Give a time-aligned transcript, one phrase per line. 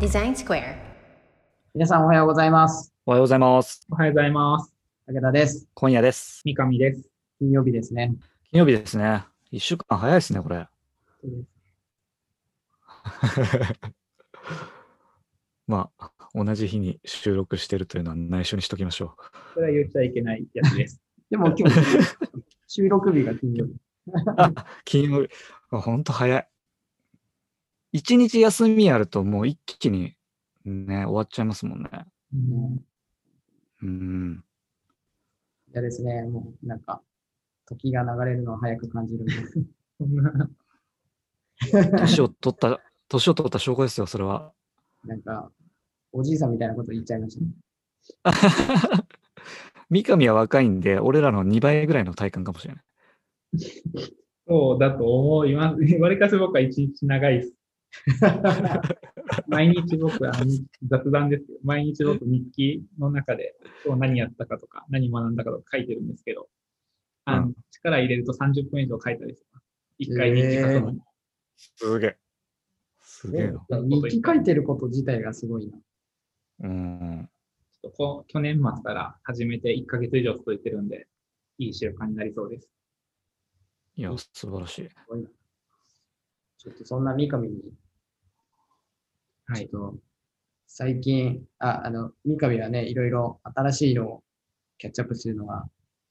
[0.00, 0.74] Design Square.
[1.74, 2.92] 皆さんおはようございます。
[3.06, 3.86] おはようございます。
[3.88, 4.74] おはようございます。
[5.06, 5.68] 武田です。
[5.74, 6.42] 今夜です。
[6.44, 7.08] 三上です。
[7.38, 8.16] 金曜日ですね。
[8.50, 9.22] 金曜日ですね。
[9.52, 10.66] 一週間早いですね、これ。
[15.68, 19.16] まあ、同じ日に収録してるというのは内緒にしときましょ
[19.54, 21.00] それは言っちゃいけないやつです。
[21.30, 21.80] でも今日、
[22.66, 23.72] 収録日が金曜日。
[23.76, 23.78] う。
[24.84, 25.28] 金曜日、
[25.70, 26.48] ほんと早い。
[27.94, 30.16] 一日休みあるともう一気に
[30.64, 31.88] ね、終わっちゃいますもんね。
[33.82, 34.44] うん。
[35.68, 37.00] いやですね、もうなんか、
[37.66, 39.60] 時が流れるのを早く感じるんです。
[39.96, 40.50] そんな、
[42.00, 44.52] 年を取った、年を取った証拠ですよ、それは。
[45.04, 45.52] なんか、
[46.10, 47.50] おじいさんみたいなこと言っちゃいましたね。
[49.88, 52.84] 三上は若いんで、俺らの2倍ぐらいの体感かもしれない。
[54.48, 55.84] そうだと思います。
[55.84, 57.54] 言われかせ僕は一日長いです。
[59.46, 60.46] 毎日僕、あの
[60.86, 66.48] 雑談ですけど、毎日僕日記の中で今日何やったかとか、何学んだかとか書いてるんですけど、
[67.24, 69.66] あのう力入れると30分以上書いたりします。
[69.98, 71.00] 一回日記書くのに。
[71.56, 72.16] すげえ。
[73.00, 73.64] すげえな。
[73.82, 75.78] 日記書いてること自体がすごいな。
[76.60, 77.30] うん。
[77.72, 81.06] ちょっとこ去年末から始めて1ヶ月以上続いてるんで、
[81.58, 82.68] いい習慣になりそうです。
[83.96, 84.88] いや、素晴らしい。
[86.58, 87.62] ちょっとそんな三上に、
[89.46, 89.68] はい。
[89.68, 89.98] ちょっと、
[90.66, 94.24] 最近、あ、あの、三上はね、いろいろ新しいのを
[94.78, 95.64] キャッチアップするのが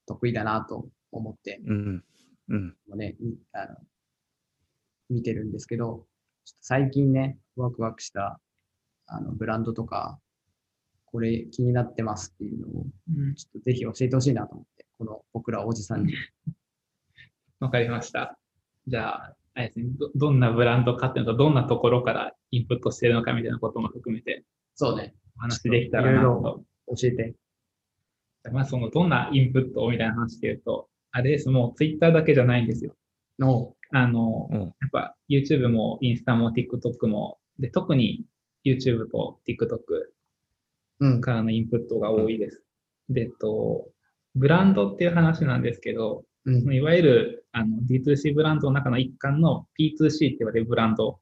[0.05, 2.03] 得意だなと思って、うん。
[2.49, 2.75] うん。
[2.87, 3.75] もね、みあの
[5.09, 6.07] 見てるんですけど、ちょっと
[6.61, 8.39] 最近ね、ワクワクした
[9.07, 10.19] あのブランドとか、
[11.05, 16.13] これ気になってますっていうのを、うんちょっとぜひ教えてほしいなと思って、この僕らおじさんに。
[17.59, 18.37] わかりました。
[18.87, 24.43] じゃあ、あれですねど、どんなブランドかっていうのと、どんなところからインプットしてるのかみたいなことも含めて
[24.75, 26.63] そうね、お話できたらなと。
[26.87, 27.35] 教えて。
[28.51, 32.95] まあ、その、どんなインプットみたいな話で言うと、あれです、もう Twitter だけじゃないんですよ。
[33.39, 38.25] の、あの、うんやっぱ YouTube もインスタも TikTok も、で、特に
[38.65, 39.77] YouTube と TikTok
[40.99, 42.63] うん、からのインプットが多いです。
[43.09, 43.87] で、えっと、
[44.35, 51.19] ブランドっていう話なんですけど、うん、いわゆるあの D2C ブランドの中の一環の P2C って言われるブランド、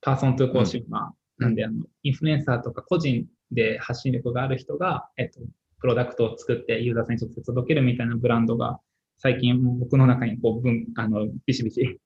[0.00, 5.40] Person to Consumer なんで、あのインフルエンサーとか個人で発信力がある人が、えっと、
[5.80, 8.80] プロダクトを作ってユーザーさんに直接届けるみたいなブランドが
[9.18, 12.00] 最近僕の中にこう分あのビシビシ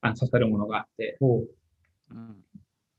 [0.00, 1.48] あの刺さるものがあって、ほう。
[2.10, 2.36] うん。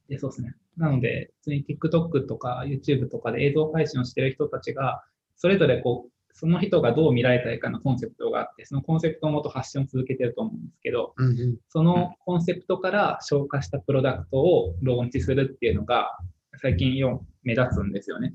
[0.09, 0.55] で、そうですね。
[0.77, 5.03] なので、普通に TikTok とか YouTube とかで映像配信をしている人たちが、
[5.35, 16.17] それぞれこう、その人がどう見られたいかのコンセプトがあって、そのコンセプトをもと発信を続けてると思うんですけど、うんうん、そのコンセプトから消化したプロダクトをローンチするっていうのが、
[16.61, 18.33] 最近よ目立つんですよね。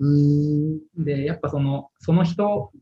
[0.97, 2.73] で、やっぱその、その人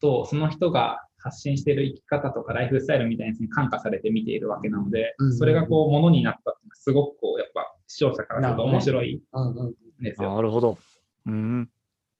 [0.00, 10.34] とその人が発信している生き方とかライフスタイルみたいなやつに感化されて見ているわけなのでうんうんう、んそれがこう、ものになったっていうのはすごくこう、やっぱ視聴者からすると面白いんですよ。
[10.34, 10.78] なるほど。
[11.26, 11.68] うん。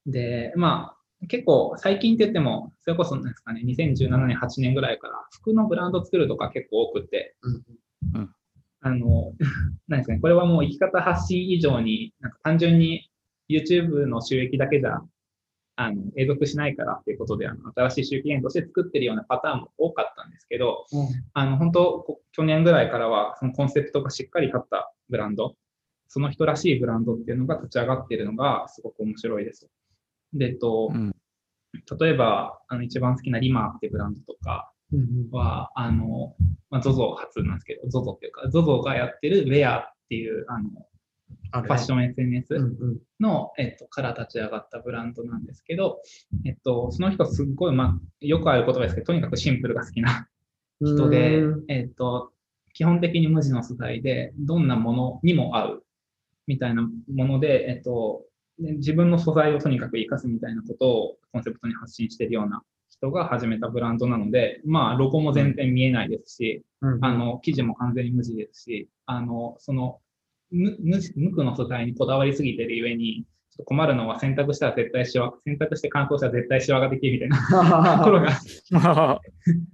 [0.05, 8.29] で、まあ、結構最近って言っても、それこそなんですかね、2017年、8年ぐらいから服のブランド作るとか結構多くって、うん
[8.81, 9.33] あの、
[9.87, 13.09] なんですかね、これはもう生き方発信以上に、なんか単純に
[13.49, 15.01] YouTube の収益だけじゃ、
[15.75, 25.55] あの、永続しないからっていうことで、あの、新しい収益源として作ってるようなパターンも多かったんですけど、うん、あの、本当こ去年ぐらいからは、そのコンセプトがしっかり立ったブランド、
[26.07, 29.69] その人らしいブランドっていうのが立ち上がっているのがすごく面白いです。
[30.33, 31.15] で、えっと、うん。
[31.99, 36.35] 例えば、あの、一番好きなリマーってブランドとかうんうん、は、あの、
[36.69, 40.69] まあ、ZOZO 初なんですけど、ZOZO っていうか、ZOZO がやってる Wear っていう、あの、
[41.63, 42.55] ファッション SNS
[43.19, 46.01] の、えっと、から立ち上がったブランドなんですけど、
[46.45, 50.27] えっと、その人すっごい、まあ、よくある言葉ですけど、とにかくシンプルが好きな
[50.81, 52.31] 人でえっと、
[52.73, 55.83] 基本的に無地の素材で、どんなものにも合う
[56.47, 58.30] みたいなもので、えっと、で
[58.61, 66.63] 自分の素材をとにかく活かすみたいなことをコンセプトに発信しているような人が始めたブランドなので、まあ、ロゴも全然見えないですし、
[67.01, 69.99] あの、生地も完全に無地ですし、あの、その、
[70.51, 70.77] 無
[71.15, 78.31] 無垢の素材にこだわりすぎてるゆえに、ちょっと困るのは洗濯したら絶対シワ、洗濯して乾燥したら絶対シワができるみたいな ところが、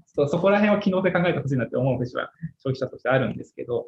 [0.07, 3.87] そうそこら辺は機能性考えてほしいなって思う節は消費者としてあるんですけど、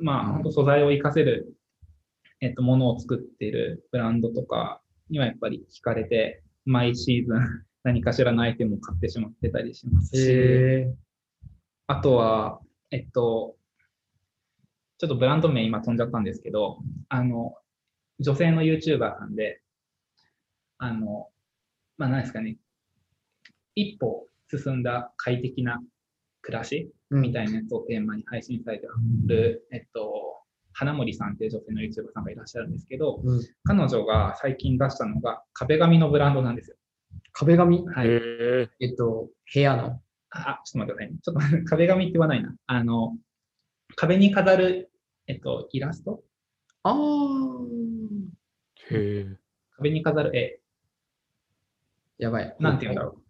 [0.00, 0.32] まあ、うん。
[0.34, 1.54] 本当素材を活かせる、
[2.46, 10.94] えっと、ものを作っているブランドとかにはやっぱり惹かれて、毎シーズン 何かしらのアイテムを買ってしまってたりしますし、へ
[11.88, 12.60] あとは、
[12.92, 13.56] えっと、
[14.98, 16.78] ちょっとブランド名今飛んじゃったんですけど、
[17.08, 17.56] あの、
[18.20, 19.60] 女性の YouTuber さんで、
[20.78, 21.30] あの、
[21.98, 22.58] まあ何ですかね、
[23.74, 25.82] 一歩進んだ快適な
[26.42, 28.86] 暮らしうんみたいなやつをテーマに配信されて
[29.26, 30.35] る、えっと、
[30.78, 36.76] 花森さんっていう女性の YouTuber さんがいらっしゃるんですけど、うん彼女が最近出したのが壁紙のブランドなんですよ。
[37.32, 37.86] 壁紙？
[37.88, 38.08] はい。
[38.08, 38.68] へえ。
[38.80, 40.02] えっと、部屋の。
[40.30, 41.18] あ、ちょっと待ってくださいね。
[41.22, 42.54] ちょっと待って壁紙って言わないな。
[42.66, 43.16] あの、
[43.94, 44.90] 壁に飾る、
[45.26, 46.22] えっと、イラスト？
[46.82, 46.96] ああ。
[48.90, 49.36] へえ。
[49.76, 50.60] 壁に飾る絵。
[52.18, 52.54] やばい。
[52.60, 53.22] なんて言うんだろう。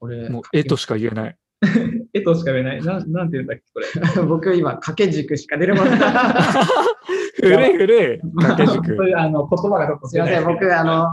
[0.00, 1.38] 俺、もう絵としか言えない。
[2.12, 2.82] 絵としか言えない。
[2.82, 3.86] なんなんて言うんだっけ、これ。
[4.26, 5.98] 僕今、掛け軸しか出れません。
[7.40, 8.20] 古い古い。
[8.20, 9.08] 掛け軸そう。
[9.08, 11.08] いうあの言葉がちょっとすいません、僕、あの、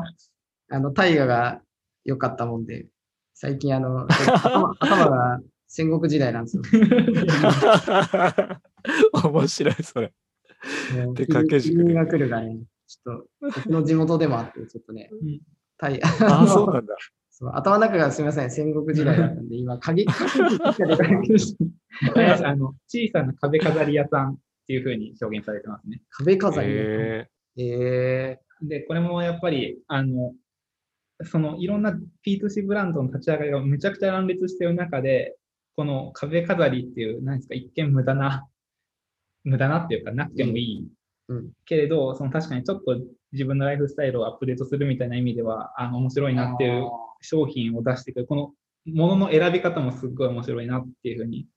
[0.69, 1.61] あの、大河が
[2.05, 2.87] 良かったもんで、
[3.33, 6.63] 最近、あの、頭頭が戦国時代なんですよ。
[9.23, 10.13] 面白い、それ。
[11.13, 12.57] で掛け軸金が来るがね、
[12.87, 15.39] ちょっと、僕の地元でもあって、ちょっとねうん、
[15.77, 16.95] 大あ、そうなんだ。
[17.41, 20.13] そう頭の中がすみません、戦国時代だったんで、 今、鍵、 あ
[22.55, 26.03] の小さな壁飾り屋さんっていうふうに表現されてますね。
[26.11, 26.69] 壁飾り？
[26.69, 27.27] へ
[27.57, 30.35] ええで、これもやっぱり、あの、
[31.23, 35.35] そのいろんな P2C ブランドの立ち上がりがむちゃくちゃ乱立している中で、
[35.75, 38.47] この壁飾りっていう、何ですか、一見無駄な、
[39.43, 40.87] 無駄なっていうか、なくてもいい。
[41.29, 42.99] うんけれど、その確かにちょっと
[43.31, 46.87] 自分のライフスタイルをアップデートするみたいな意味では、あの面白いなっていう
[47.21, 48.53] 商品を出してくる、この
[48.85, 51.47] ものの選び方もすっごい面白いなっていうふうに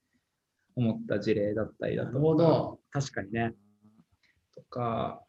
[0.76, 2.18] 思った事例だったりだなとか。
[2.18, 2.80] るほど。
[2.90, 3.54] 確かにね。
[4.54, 5.22] とか、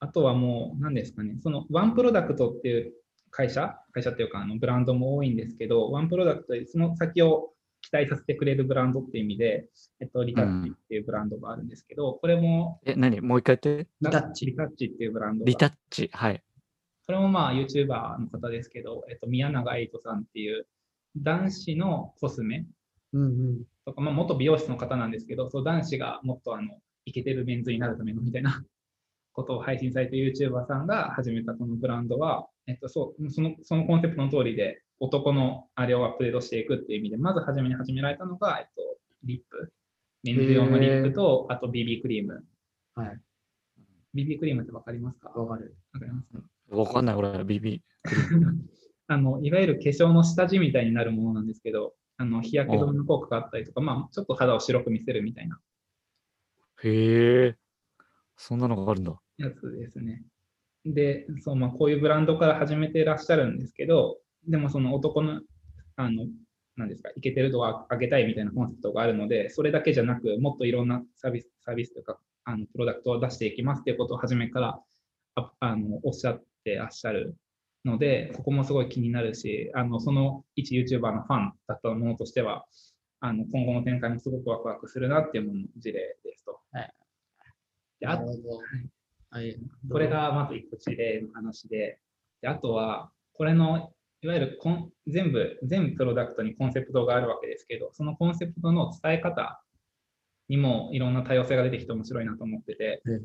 [0.00, 2.92] あとはもう、何ですかね、そのワンプロダクトっていう
[3.30, 9.68] 会社、会社っていうかあのブランドも多いんですけど、ワンプロダクトでその先を期待させてくれるブランドっていう意味で、
[10.00, 13.20] えっと、リタッチっていうブランドがあるんですけど、これも、え、何？
[13.20, 13.88] もう一回言って。
[14.00, 16.10] リタッチリタッチっていうブランドがリタッチ。
[16.12, 16.42] はい。
[17.08, 20.66] これもまあ YouTuber の方ですけど、えっと、宮永エイトさんっていう
[21.16, 22.66] 男子のコスメ
[23.14, 23.62] うんうん。
[23.86, 26.68] とか、まあ、元美容師の方なんですけど、そう男子がもっとあの
[27.06, 28.62] イケてるメンズになるためのみたいな
[29.32, 39.72] ことを配信されて YouTuber さんが始めたこのブランドは、えっと、そうそのそのコンセプトの通りで、男のあれをアップデートしていくっていう意味で、まず初めに始められたのが、えっと、リップ。
[40.24, 42.44] メンズ用のリップと、あと BB クリーム。
[42.96, 43.20] はい。
[44.14, 45.30] BB クリームってわかりますか？
[45.30, 45.74] わわかる。
[45.92, 47.82] かりますわかんない、俺、ビビ。
[49.10, 55.58] あのいわゆる化粧の下地みたいになるものなんですけど、あの日焼け止めの効果があったりとか、まあ、ちょっと肌を白く見せるみたいな
[56.82, 57.56] へえ。
[58.36, 59.18] そんなのがあるんだ。
[59.38, 60.22] やつですね。
[60.84, 65.40] で、そうまあ、こういうブランドから始めていらっしゃるんですけど、でもその男の、
[65.96, 66.26] あの、
[66.76, 74.80] なんですか、イケてる度を上げたいみたいなコンセプトがあるので、それだけじゃなく、もっといろんなサービス、サービスというか、あのプロダクトを出していきますっていうことを初めから
[75.34, 77.36] ああのおっしゃってらっしゃる
[77.84, 82.64] ので、ここもすごい気になるし、あのその一 YouTuber のファンだったものとしては、
[83.20, 86.60] あの今後の展開もすごくワクワクするなっていうものの事例ですと。
[86.72, 86.92] はい
[88.00, 88.20] であ。
[89.30, 89.56] はい。
[89.90, 91.98] これがまず一個事例の話で、
[92.40, 93.92] であとは、これの
[94.22, 99.62] いわゆるコン全部、全プロダクトにコンセプトがあるわけですけど、そのコンセプトの伝え方
[100.48, 103.22] にもいろんな多様性が出てきて面白いなと思ってて、うん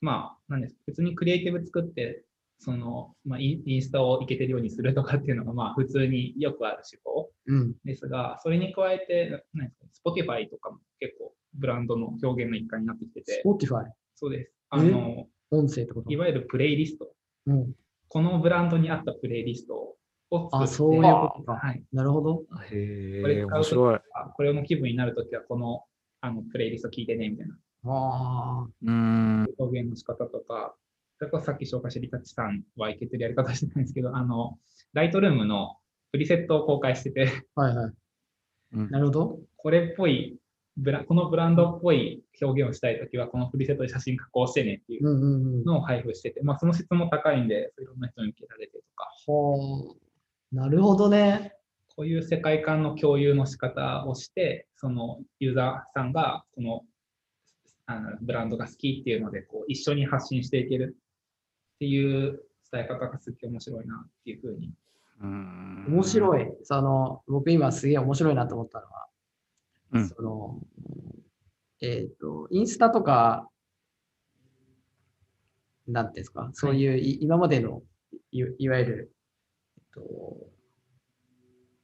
[0.00, 2.24] まあ、なんです別にクリエイティブ作って、
[2.64, 7.74] その、まあ、インインスタをいけてるようにするとかっていうのが、まあ、普通によくある手法うん。
[7.84, 13.86] ですが、それに加えて、何ですか、Spotify とかも結構ブランドの表現の一環になってきてて、Spotify？
[14.14, 14.52] そうです。
[14.70, 17.12] あの、音声ってこといわゆるプレイリスト。
[17.46, 17.72] うん。
[18.08, 19.96] このブランドに合ったプレイリストを
[20.30, 21.82] 作って、あそういうことかはい。
[21.92, 22.44] なるほど。
[22.70, 24.00] へえ、これ使うと面白い。
[24.14, 25.82] あこれの気分になるときは、この
[26.20, 28.68] あのプレイリスト聞いてね、みたいなああ。
[28.82, 29.46] うーん。
[29.58, 30.76] 表現の仕方とか、
[31.22, 34.58] それこそさっき紹介したリタッチさんはいけてるやり方してたんですけど、あの、
[34.92, 35.76] ライトルームの
[36.10, 37.92] プリセットを公開してて、はいはい。
[38.72, 39.38] うんなるほど。
[39.56, 40.36] これっぽい
[40.76, 45.64] ブラ、このブランドっぽい表現をしたいときは、このプリセットで写真加工してねっていう。
[45.64, 49.94] のを配布してて、まあ、その質も高いんで、いろんな人に受けられてとか、ほ
[50.50, 50.56] う。
[50.56, 51.54] なるほどね。
[51.94, 56.82] こういう世界観の共有の仕方をして、そのユーザーさんがこの
[57.86, 60.96] あのブランドが好きっていうのでこう、一緒に発信していける
[61.82, 64.72] っていう伝え方がすっげえ面白いなっていうふうに。
[65.20, 66.46] 面白い。
[66.62, 69.08] その、僕今すげえ面白いなと思ったのは、
[69.94, 70.60] うんその、
[71.80, 73.48] えっ、と、インスタとか、
[75.88, 77.82] なんていうんですか、そういうい、今までの
[78.30, 79.12] い、いわゆる、
[79.76, 80.02] えっと、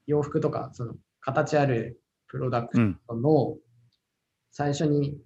[0.07, 3.01] 洋服とか、その、形あるプロダクうん。
[3.09, 3.57] トの
[4.53, 5.19] 最初に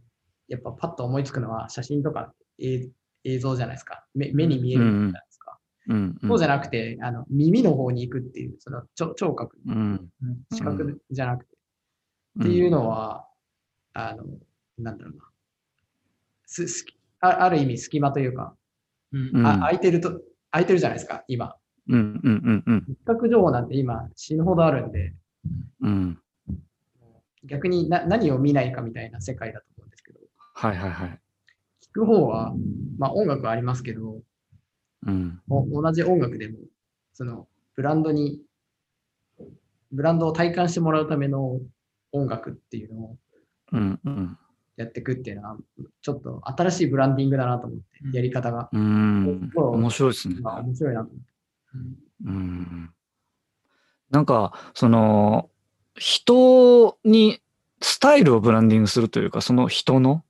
[0.49, 2.89] やっぱパッと思いつくのは写真とか映
[3.25, 4.05] 映像じゃないですか。
[4.15, 5.59] 目目に見えるじゃないですか。
[5.89, 6.19] うん。
[6.27, 10.11] そうじゃなくて、あの耳の方に行くっていう、その聴聴覚、うん。
[10.53, 11.53] 視覚じゃなくて、うん
[12.41, 13.27] っていうのは、
[13.93, 14.25] あの、
[14.79, 15.25] なんだろうな。
[16.47, 18.57] すすきあある意味隙間というか、
[19.13, 21.55] うんうんあ空いてると、空いてるじゃないですか、今。
[21.89, 22.21] うん。
[22.23, 22.43] うん。
[22.43, 22.65] うん。
[22.67, 22.85] うん。
[22.87, 25.15] 比較情報なんて今死ぬほどあるんで、
[25.83, 26.19] うん。
[27.45, 30.21] 逆にな何を見ないかみたいな世界だと思うんですけど、
[30.55, 31.22] はいはいはい。
[31.95, 32.55] 聞く方は、
[32.99, 34.21] まあ音楽はありますけど、
[35.07, 35.41] うん。
[35.49, 36.59] お同じ音楽でも、
[37.13, 37.47] その
[37.77, 38.41] ブランドに、
[39.93, 41.61] ブランドを体感してもらうための
[42.13, 43.17] 音楽っていうのを
[43.73, 44.01] うん。
[44.05, 44.39] うん。
[44.77, 45.57] やっていくっていうのは、
[46.01, 48.69] ちょっと新しいブランディングだなと思って、やり方が。
[48.73, 49.51] うん。
[49.55, 50.37] 面白いですね。
[50.41, 51.27] まあ面白いなと思って。
[52.25, 52.91] うん。
[54.11, 55.51] なんか、その、
[55.95, 57.41] 人に
[57.81, 60.23] スタイルをブランディングするというか、その人のはい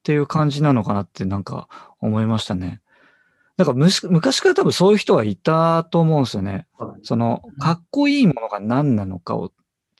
[0.00, 1.68] っていう感じなのかなってなんか
[2.00, 2.80] 思いましたね。
[3.56, 6.66] なんかむし昔から多分そういう人はいたと思うんですよね。
[7.02, 9.52] その、かっこいいものが何なのかを突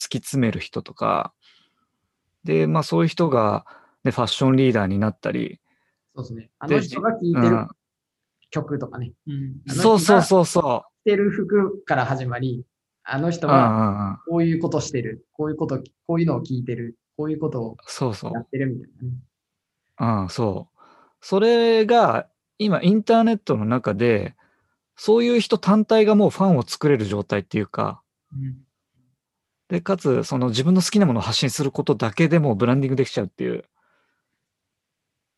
[0.09, 1.35] き詰める人とか、
[2.45, 3.67] で、まあそういう人が、
[4.03, 5.61] ね、ファッションリーダーになったり、
[6.15, 6.51] そうですね。
[6.59, 7.69] あでの人が聴いてるうん
[8.51, 12.65] 曲とかね、うんそうそうそうそ着てる服から始まり、
[13.05, 14.21] あの人は。
[14.29, 18.41] こういうことしてる、こういうこと、こういうのを聞いてる、こういうことをそうそうや。
[18.41, 19.15] ってるみたいなね。
[19.15, 19.17] う
[20.07, 20.79] ん、そう。
[21.21, 22.29] それが、
[22.59, 24.35] 今、インターネットの中で、
[24.97, 28.03] そういう人単体がもうファンを作れる状態っていうか、
[28.33, 28.65] うん
[29.71, 33.65] で、かつ、その自分の好きなものを発信することだけでもブランディングできちゃうっていう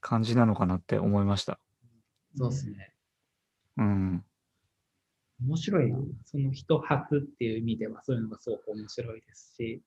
[0.01, 1.59] 感じなのかなって思いました。
[2.35, 2.95] そうですね。
[3.77, 4.25] うん。
[5.47, 5.99] 面白いな。
[6.25, 9.83] その人初っていう意味ではそういうのがすごく面白いですし、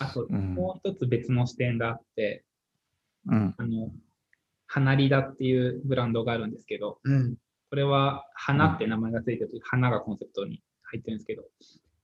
[0.00, 2.44] あとうんもう一つ別の視点があって、
[3.26, 3.54] うん。
[3.56, 3.90] あの、
[4.66, 7.36] 花リダっていうブランドがあるんですけど、うん。
[7.70, 11.44] これは花って名前がついてるという花がコンセプトに入ってるんですけど、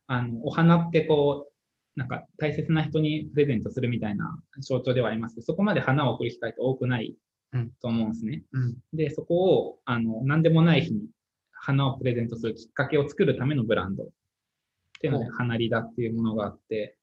[0.06, 1.52] あの、お花ってこう、
[1.98, 7.16] なんか大切な人にプレゼントするみたいな象徴ではありますけど、そこまで花を贈る機会って多くない
[7.52, 8.42] うんと思うんですね。
[8.52, 8.76] うん。
[8.92, 11.08] で、そこを、あの、何でもない日に
[11.52, 14.06] 花をプレゼントするきっかけを作るためのブランドっ
[15.00, 16.96] ていうので、花リダっていうものがあって、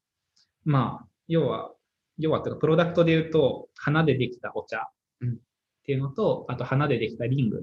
[0.63, 1.71] まあ、要は、
[2.17, 4.89] 要はプロダクトで言うと、花でできたお茶
[5.21, 5.37] うんっ
[5.85, 7.61] ていうのと、あと花でできたリング、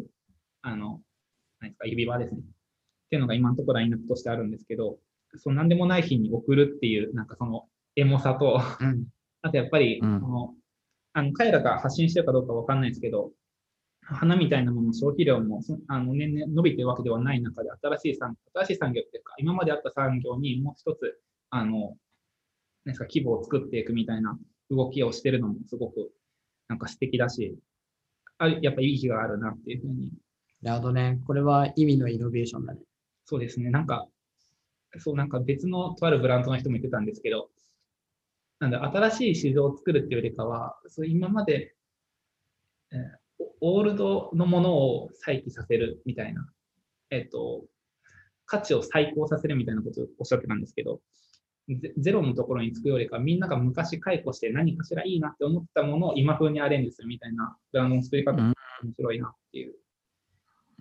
[0.62, 1.00] あの、
[1.60, 2.40] 何ですか、指輪ですね。
[2.40, 2.44] っ
[3.10, 4.98] ていうのが今のところラインナップとしてあるんですけど、
[5.36, 7.66] その何でもない日に送るっていう、なんかその
[7.96, 9.06] エモさと、うん。
[9.42, 10.54] あとやっぱり、うんその
[11.14, 13.32] あの彼らが発信してるかどうかわかんないですけど、
[14.00, 21.98] 花みたいなものの消費量もそあの年々伸びてるわけではない中で、新しい産新しい産業っていうか、今まであった産業にもう一つ、あの、
[22.84, 24.38] なんですか、規模を作っていくみたいな
[24.70, 26.12] 動きをしてるのもすごく
[26.68, 27.56] なんか素敵だし、
[28.38, 30.12] あやっぱ意義があるなっていうふうに
[30.62, 31.20] なるほどね。
[31.26, 32.80] これは意味のイノベーションだね。
[33.24, 33.70] そうですね。
[33.70, 34.06] なんか、
[34.98, 37.50] そう、なんか別のとあるブランドの人も言ってたんですけど、
[38.60, 41.74] なんで新しい市場を作るっていうよりかは、そう今まで、
[42.92, 43.22] えー
[43.60, 46.46] オオールドのものを再起させるみたいな、
[47.10, 47.64] えっ、と、
[48.46, 51.00] 価値を再興させるみたいなことをおっしゃってたんですけど、
[51.68, 58.52] ゼゼロのところにつくよりか、みんなが昔解雇して何かしらいいなって思ったものを今風にアレンジするみたいなブランドの作り方、うん
[58.82, 59.74] 面白いなっていう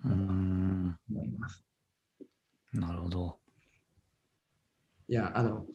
[0.04, 0.96] うん。
[1.10, 1.64] 思います。
[2.72, 3.38] なるほど。
[5.08, 5.66] いや、あの、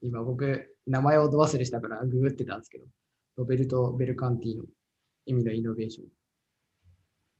[0.00, 2.86] 今僕、名前をど忘れしたからググってたんですけど、
[3.36, 4.64] ロベルト・ベルカンティの
[5.26, 6.06] 意味のイノベーション。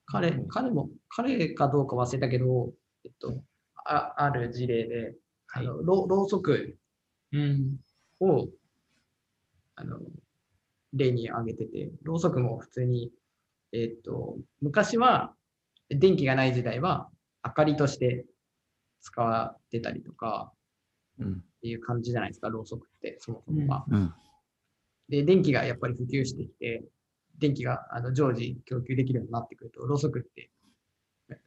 [0.06, 2.74] 彼、彼も、彼かどうか忘れたけど、
[3.04, 3.42] えっと、
[3.84, 5.14] あある事例で、
[5.52, 6.76] あのろろうそく
[7.32, 7.76] うん。
[8.20, 8.48] を
[9.76, 9.98] あの
[10.92, 13.12] 例に挙げてて、ろうそくも普通に、
[13.72, 15.34] えっと、昔は
[15.88, 17.08] 電気がない時代は
[17.44, 18.26] 明かりとして
[19.00, 20.52] 使ってたりとか
[21.18, 21.32] うん。
[21.32, 23.84] っていう感じじゃないですか、ろうそくって、そもそもは。
[23.90, 24.14] うん。
[25.10, 26.84] で、電気がやっぱり普及してきて、
[27.38, 30.50] 電気があの常時供給できるようになってくると、ろうそくって、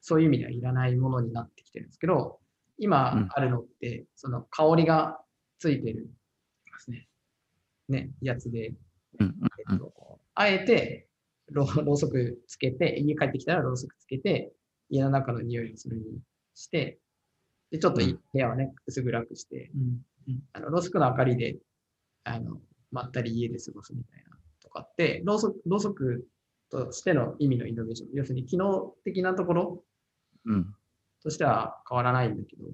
[0.01, 2.42] そういう意味ではいらないものになってきてるんですけど、うん
[2.77, 5.19] 今あるのって、その香りが
[5.59, 6.09] ついてる
[6.73, 7.07] ますね。
[7.89, 8.73] ね、やつで、
[9.19, 9.35] うん。
[9.69, 11.07] えっと、あえて
[11.51, 14.53] ろう ろうそくつけて、家帰ってきたらろうそくつけて、
[14.89, 16.21] 家の中の匂いをするに
[16.55, 16.99] して、
[17.71, 20.43] で、ちょっと部屋をね、薄暗くして、うん。
[20.53, 21.57] あのろうそくの明かりで、
[22.23, 22.61] あの、
[22.91, 26.27] まったり家で過ごすみたいなとかって、ろうそくろうそく
[26.69, 29.83] としての意味のイノベーション、要するに機能的なところ
[30.45, 30.75] うん。
[31.23, 32.65] としては変わらないんだけど、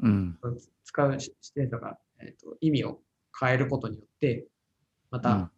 [0.00, 0.38] うん。
[0.84, 3.00] 使うし視点とか、えっと意味を
[3.38, 4.46] 変えることによって、
[5.10, 5.50] また、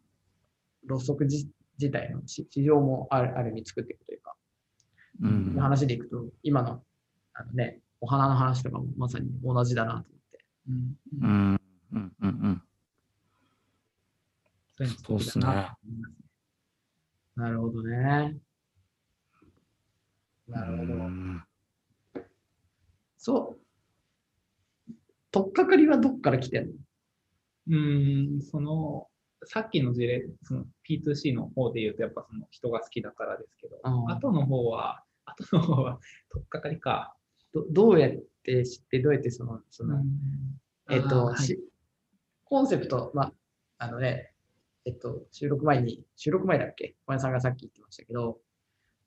[0.85, 1.47] ロストク自
[1.77, 4.35] 自体の市市場もあるある意味作っていくというか、
[5.21, 6.83] うんの話でいくと、今の
[7.33, 10.45] あの、ね、お花の話とかもまさに同じだなと思って。
[10.69, 11.27] うんう。
[11.27, 11.61] ん。
[11.93, 12.13] うん。
[12.21, 12.29] うん。
[12.29, 12.61] うん。
[14.77, 16.25] そういうのそうっすね好きだなと思いますね
[17.35, 18.37] なるほどね。
[20.47, 21.44] なるほど。
[23.27, 23.57] うんそ
[24.89, 24.93] う。
[25.31, 26.73] とっかかりはどっから来てんの？
[27.67, 29.07] うーん、その、
[29.45, 35.99] さっきの事例、その P2C の方で言うと、やっぱその人が好きだからですけど、うん後の方は、後の方は、
[36.31, 37.15] とっかかりか。
[37.53, 38.11] どどうやっ
[38.43, 40.03] て知って、どうやってその、その、
[40.89, 41.59] えっと、はいし
[42.43, 43.33] コンセプト、まあ、
[43.79, 44.31] あのね、
[44.85, 46.89] えっと、収録前に、収録前だっけ？
[46.89, 48.39] 小林さんがさっき言ってましたけど、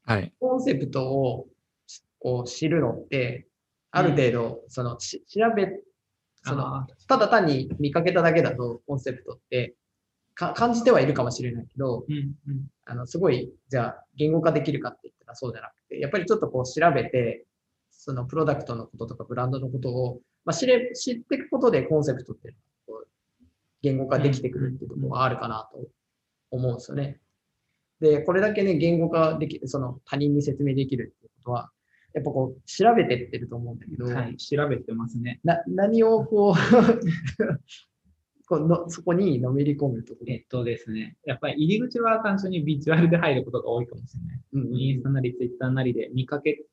[0.05, 0.33] はい。
[0.41, 1.47] コンセプトを
[1.87, 3.47] しこう知るのって、
[3.90, 5.68] ある程度、その、し調べ、
[6.45, 9.75] その、あただ単に見かけただけだと、コンセプトって、
[10.35, 12.66] か感じてはいるかもしれないけど、ーうんうん。
[12.85, 17.45] あの、すごい、じゃあ、言語化できるかって言ったらそうじゃなくて、やっぱりちょっとこう調べて、
[17.90, 22.54] そのプロダクトのこととかブランドのことを、まあ、知れ、知っていくことでコンセプトって
[22.87, 23.09] こう
[23.83, 25.88] 言語化できてくるっていうところがあるかなと
[26.50, 27.18] 思うんですよね。
[28.00, 31.71] で、これだけね、言語化できる、その他人に説明できるっていうことは、
[32.19, 35.41] やっぱこう、調べてってると思うんだけど、はい、調べてますね。
[35.45, 36.55] な何をこう
[38.49, 40.33] こうの、そこにのめり込むところ？
[40.33, 44.41] えっとですね、やっぱり入り口は単純にビジュアルで入ることが多いかもしれない。
[44.53, 46.65] うんインスタなりツイッターなりで見かけ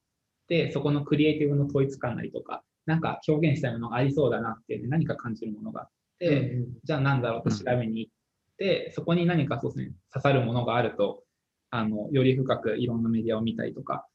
[0.48, 6.68] て、そこのクリエイティブの統一感なりとか、なんか表現したいものがありそうだなっていうね、何か感じるものがあって、うん。
[6.84, 8.12] じゃあなんだろうと調べに行っ
[8.58, 11.24] て、そこに何かそうですね、刺さるものがあると、
[11.72, 14.08] あの、より深くいろんなメディアを見たりとか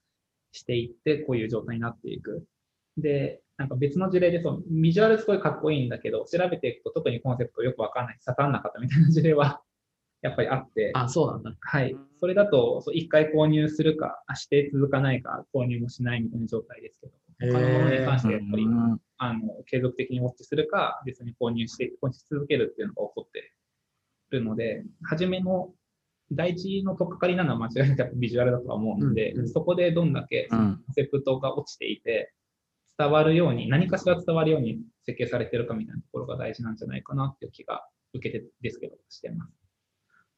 [0.52, 2.44] していって、こういう状態になっていく。
[2.96, 9.62] で、なんか別の事例でそう、ビジュアルすごいかっこいいんだけど、調べていくと特にコンセプトよくわかんない、刺さんなかったみたいな事例は、
[10.22, 11.56] やっぱりあって、あ、そうなんだ。
[11.60, 11.96] はい。
[12.18, 17.12] それだと、一回購入するか、あして続かないか、購入もしないみたいな状態ですけど、
[17.52, 23.52] 他のものに関してはやっぱり、うんあの、継続的にウォッチするか、別に購入して、購入し続けるっていうのが起こって
[24.30, 25.74] るので、初めの
[26.32, 32.32] 第一の取っかかりなのは間違いなくビジュアルだとは思うので、うんうんそこでどんだけうんコンセプトが落ちていて、
[32.98, 39.52] 伝わるように、何かしら伝わるように設計されてるかみたいなところが大事なんじゃないかなっていう気が受けてですけど、してます。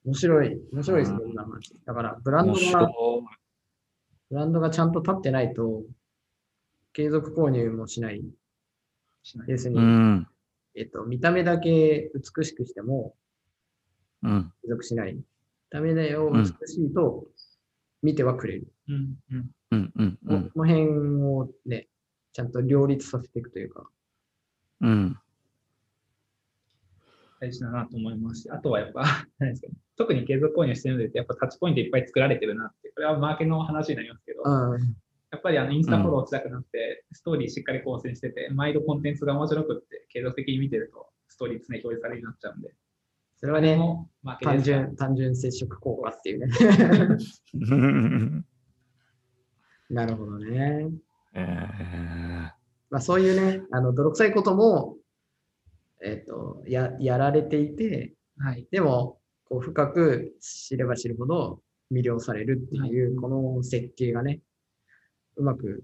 [0.04, 1.44] 面白い、面白いですね、今。
[1.86, 3.24] だから、ブランド面が、白
[4.30, 5.82] ブランドがちゃんと立ってないと、
[6.92, 8.22] 継続購入もしない。
[9.24, 9.76] しない要するい。
[9.76, 10.28] うに、ん。
[10.74, 13.14] えっと、見た目だけ美しくしても
[14.22, 14.52] うん。
[14.62, 15.18] 継続しない。
[15.72, 17.24] 見た目だよ、うん美しいと
[18.02, 18.66] 見てはくれる。
[18.88, 19.92] うんうんうん。
[19.96, 20.18] うん。
[20.26, 20.50] うん。
[20.50, 20.86] この辺
[21.22, 21.88] をね、
[22.32, 23.88] ちゃんと両立させていくというか。
[24.82, 25.18] うん。
[27.40, 29.02] 大事だなと思いますし、あとはやっぱ、
[29.38, 34.96] 何ですかね、特に継続購入してるので、やっぱタッチポイントいっぱい作られてるなって、これはマーケの話になりますけど、うん。
[35.30, 42.74] やっぱりあのインスタフォローしたくなって、ストーリーしっかり構成してて、毎度コンテンツが面白くって、継続的に見てると、ストーリー常に表示されるようになっちゃうんで、
[43.42, 43.76] それはね、
[44.40, 46.52] 単純、単純接触効果っていうね。
[47.54, 48.46] うん。
[49.90, 50.88] なるほどね。
[51.34, 52.50] えー
[52.88, 54.96] まあ、そういうね、あの泥臭いことも、
[56.04, 58.68] えっ、とや、やられていて、はい。
[58.70, 61.60] でも、こう深く知れば知るほど
[61.92, 64.38] 魅了されるっていう、この設計がね、
[65.34, 65.82] うまく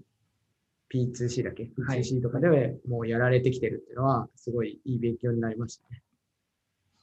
[0.93, 1.69] P2C だっけ？
[1.85, 6.01] はい ?P2C とかでもうやられてきてるっていうのは、すごいいい勉強になりましたね。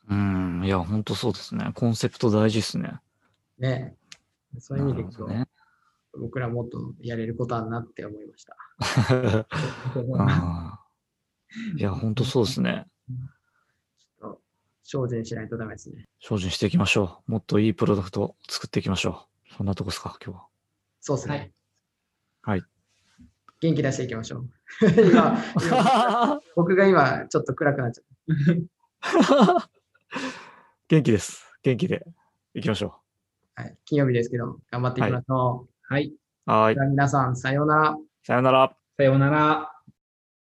[0.08, 0.62] うん。
[0.64, 1.72] いや、本当そうですね。
[1.74, 3.00] コンセプト大事ですね。
[3.58, 3.96] ね。
[4.58, 5.48] そういう意味でいくと、ね。
[6.18, 8.56] 僕らもっとやれることあるなって思いました。
[11.76, 12.86] いや、本当そうですね。
[14.84, 16.06] ちょっと精進しないとダメですね。
[16.20, 17.32] 精進していきましょう。
[17.32, 19.54] もっといいプロダクトを作っていきましょう。
[19.56, 20.46] そんなとこですか、今日は。
[21.00, 21.52] そうですね。
[22.42, 22.62] はい。
[23.60, 24.48] 元気出していきましょう。
[25.10, 28.04] 今今僕が今、ちょっと暗くなっちゃっ
[30.88, 31.44] 元気です。
[31.64, 32.07] 元気で
[32.55, 33.01] いきましょ
[33.57, 33.61] た。
[33.61, 33.77] はい。
[33.85, 35.92] 金曜日ですけど、頑張っていきましょう。
[35.92, 36.12] はい。
[36.46, 36.51] う。
[36.51, 37.96] はーい皆さん、さようなら。
[38.22, 38.77] さよなら。
[38.96, 39.75] さようなら。